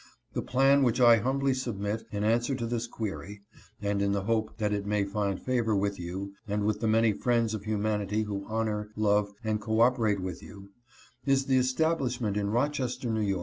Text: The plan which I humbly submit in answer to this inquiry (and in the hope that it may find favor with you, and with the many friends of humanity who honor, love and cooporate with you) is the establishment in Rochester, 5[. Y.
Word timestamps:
The 0.33 0.41
plan 0.41 0.81
which 0.81 0.99
I 0.99 1.17
humbly 1.17 1.53
submit 1.53 2.05
in 2.11 2.23
answer 2.23 2.55
to 2.55 2.65
this 2.65 2.87
inquiry 2.87 3.43
(and 3.83 4.01
in 4.01 4.13
the 4.13 4.23
hope 4.23 4.57
that 4.57 4.73
it 4.73 4.87
may 4.87 5.03
find 5.05 5.39
favor 5.39 5.75
with 5.75 5.99
you, 5.99 6.33
and 6.47 6.63
with 6.65 6.79
the 6.79 6.87
many 6.87 7.13
friends 7.13 7.53
of 7.53 7.65
humanity 7.65 8.23
who 8.23 8.43
honor, 8.47 8.89
love 8.95 9.31
and 9.43 9.61
cooporate 9.61 10.19
with 10.19 10.41
you) 10.41 10.71
is 11.27 11.45
the 11.45 11.57
establishment 11.57 12.35
in 12.35 12.49
Rochester, 12.49 13.09
5[. 13.09 13.35
Y. 13.35 13.39